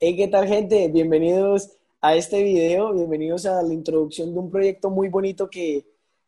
[0.00, 0.88] Hey, ¿qué tal gente?
[0.88, 5.86] Bienvenidos a este video, bienvenidos a la introducción de un proyecto muy bonito que,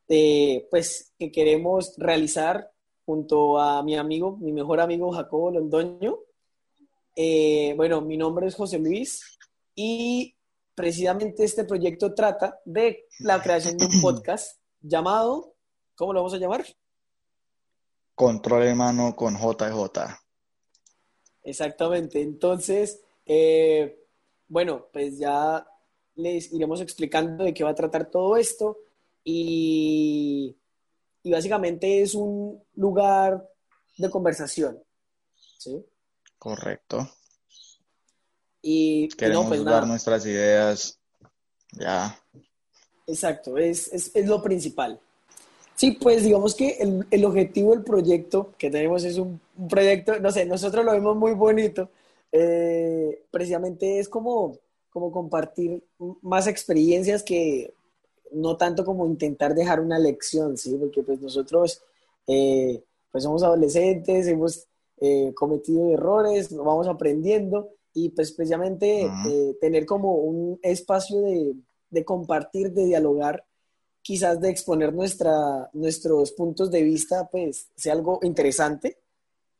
[0.09, 2.71] eh, pues, que queremos realizar
[3.05, 6.17] junto a mi amigo, mi mejor amigo Jacobo Londoño.
[7.17, 9.37] Eh, bueno, mi nombre es José Luis
[9.75, 10.37] y
[10.77, 15.55] precisamente este proyecto trata de la creación de un podcast llamado,
[15.97, 16.65] ¿cómo lo vamos a llamar?
[18.15, 20.21] Control de mano con JJ.
[21.43, 22.23] Exactamente.
[22.23, 23.99] Entonces, eh,
[24.49, 25.67] bueno, pues ya
[26.15, 28.79] les iremos explicando de qué va a tratar todo esto
[29.25, 30.57] y,
[31.23, 33.47] y básicamente es un lugar
[33.99, 34.83] de conversación.
[35.59, 35.85] ¿sí?
[36.39, 37.11] Correcto.
[38.63, 39.87] Y Queremos no, pues dar nada.
[39.87, 40.99] nuestras ideas.
[41.73, 42.19] Ya.
[43.07, 44.99] Exacto, es, es, es lo principal.
[45.77, 50.19] Sí, pues digamos que el, el objetivo del proyecto que tenemos es un, un proyecto,
[50.21, 51.91] no sé, nosotros lo vemos muy bonito,
[52.39, 54.59] eh, precisamente es como,
[54.91, 55.83] como compartir
[56.23, 57.73] más experiencias que
[58.33, 60.77] no tanto como intentar dejar una lección, ¿sí?
[60.79, 61.83] Porque pues nosotros
[62.27, 64.67] eh, pues somos adolescentes, hemos
[65.01, 69.29] eh, cometido errores, vamos aprendiendo y pues precisamente Ujú.
[69.29, 71.55] eh, tener como un espacio de,
[71.89, 73.45] de compartir, de dialogar,
[74.03, 78.99] quizás de exponer nuestra, nuestros puntos de vista, pues sea algo interesante.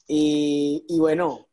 [0.07, 1.47] Y, y bueno,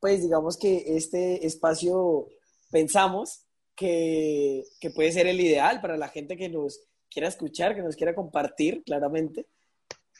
[0.00, 2.28] pues digamos que este espacio
[2.70, 3.44] pensamos
[3.74, 6.80] que, que puede ser el ideal para la gente que nos
[7.10, 9.46] quiera escuchar, que nos quiera compartir, claramente.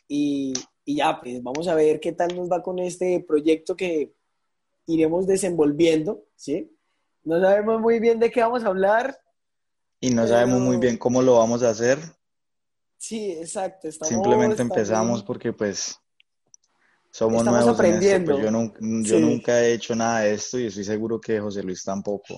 [0.08, 0.52] Y,
[0.84, 4.14] y ya, pues vamos a ver qué tal nos va con este proyecto que
[4.86, 6.72] iremos desenvolviendo, ¿sí?
[7.24, 9.19] No sabemos muy bien de qué vamos a hablar.
[10.00, 11.98] Y no sabemos muy Pero- bien cómo lo vamos a hacer.
[12.98, 13.88] Sí, exacto.
[13.88, 15.98] Estamos Simplemente empezamos porque pues
[17.17, 17.83] somos Estamos nuevos en esto.
[17.83, 18.33] aprendiendo.
[18.33, 19.22] Pues yo, nun- yo Sí.
[19.22, 22.34] nunca he hecho nada de esto y estoy seguro que José Luis tampoco.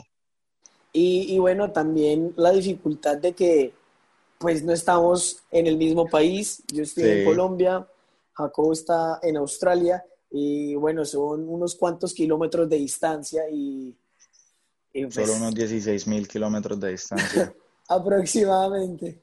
[0.92, 3.74] Y, y bueno, también la dificultad de que
[4.38, 6.62] pues no estamos en el mismo país.
[6.72, 7.24] Yo estoy en Sí.
[7.24, 7.84] Colombia,
[8.34, 13.96] Jacobo está en Australia y bueno, son unos cuantos kilómetros de distancia y,
[14.92, 17.52] y, pues, Solo unos 16 mil kilómetros de distancia.
[17.88, 19.20] aproximadamente.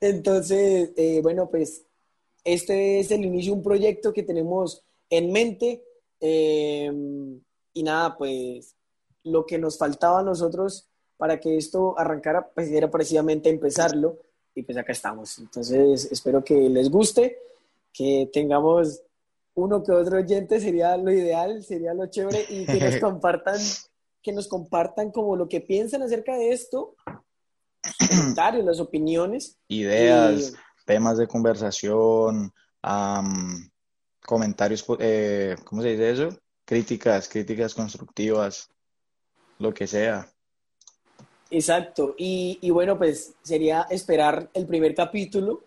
[0.00, 1.82] Entonces, eh, bueno, pues
[2.44, 5.82] este es el inicio de un proyecto que tenemos en mente
[6.20, 6.90] eh,
[7.74, 8.74] y nada, pues
[9.24, 14.18] lo que nos faltaba a nosotros para que esto arrancara, pues era precisamente empezarlo
[14.54, 15.38] y pues acá estamos.
[15.38, 17.38] Entonces, espero que les guste,
[17.92, 19.02] que tengamos
[19.54, 23.60] uno que otro oyente, sería lo ideal, sería lo chévere y que nos compartan,
[24.22, 26.96] que nos compartan como lo que piensan acerca de esto,
[28.08, 29.58] comentarios, las opiniones.
[29.68, 33.70] Ideas, Y- temas de conversación, am,
[34.24, 36.28] comentarios, eh, ¿cómo se dice eso?
[36.64, 38.70] Críticas, críticas constructivas,
[39.58, 40.28] lo que sea.
[41.50, 42.14] Exacto.
[42.16, 45.62] Y, bueno, pues sería esperar el primer capítulo,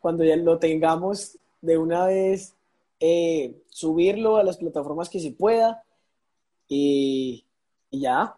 [0.00, 2.54] cuando ya lo tengamos de una vez,
[3.00, 5.82] eh, subirlo a las plataformas que se pueda
[6.68, 7.44] y
[7.90, 8.36] ya.